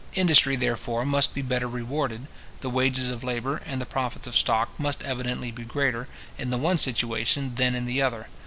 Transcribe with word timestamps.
Industry, 0.15 0.55
therefore, 0.55 1.05
must 1.05 1.35
be 1.35 1.43
better 1.43 1.67
rewarded, 1.67 2.25
the 2.61 2.71
wages 2.71 3.11
of 3.11 3.23
labour 3.23 3.61
and 3.67 3.79
the 3.79 3.85
profits 3.85 4.25
of 4.25 4.35
stock 4.35 4.71
must 4.79 5.03
evidently 5.03 5.51
be 5.51 5.61
greater, 5.61 6.07
in 6.39 6.49
the 6.49 6.57
one 6.57 6.79
situation 6.79 7.53
than 7.53 7.75
in 7.75 7.85
the 7.85 8.01
other. 8.01 8.25